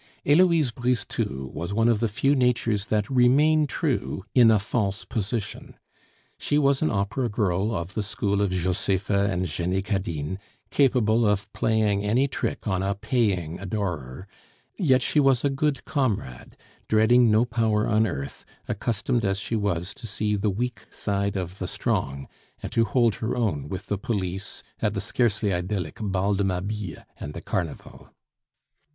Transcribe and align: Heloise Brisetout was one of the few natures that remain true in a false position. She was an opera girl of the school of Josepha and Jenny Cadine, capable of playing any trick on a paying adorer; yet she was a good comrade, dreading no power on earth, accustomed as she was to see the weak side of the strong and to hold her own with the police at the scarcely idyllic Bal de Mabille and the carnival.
Heloise 0.25 0.71
Brisetout 0.71 1.53
was 1.53 1.75
one 1.75 1.87
of 1.87 1.99
the 1.99 2.07
few 2.09 2.35
natures 2.35 2.87
that 2.87 3.07
remain 3.07 3.67
true 3.67 4.25
in 4.33 4.49
a 4.49 4.57
false 4.57 5.05
position. 5.05 5.77
She 6.39 6.57
was 6.57 6.81
an 6.81 6.89
opera 6.89 7.29
girl 7.29 7.75
of 7.75 7.93
the 7.93 8.01
school 8.01 8.41
of 8.41 8.49
Josepha 8.49 9.25
and 9.29 9.45
Jenny 9.45 9.83
Cadine, 9.83 10.39
capable 10.71 11.23
of 11.27 11.53
playing 11.53 12.03
any 12.03 12.27
trick 12.27 12.67
on 12.67 12.81
a 12.81 12.95
paying 12.95 13.59
adorer; 13.59 14.27
yet 14.75 15.03
she 15.03 15.19
was 15.19 15.45
a 15.45 15.51
good 15.51 15.85
comrade, 15.85 16.57
dreading 16.87 17.29
no 17.29 17.45
power 17.45 17.87
on 17.87 18.07
earth, 18.07 18.43
accustomed 18.67 19.23
as 19.23 19.39
she 19.39 19.55
was 19.55 19.93
to 19.93 20.07
see 20.07 20.35
the 20.35 20.49
weak 20.49 20.87
side 20.91 21.37
of 21.37 21.59
the 21.59 21.67
strong 21.67 22.27
and 22.63 22.71
to 22.71 22.85
hold 22.85 23.13
her 23.21 23.35
own 23.37 23.69
with 23.69 23.85
the 23.85 23.99
police 23.99 24.63
at 24.81 24.95
the 24.95 24.99
scarcely 24.99 25.53
idyllic 25.53 25.99
Bal 26.01 26.33
de 26.33 26.43
Mabille 26.43 27.03
and 27.19 27.35
the 27.35 27.41
carnival. 27.43 28.09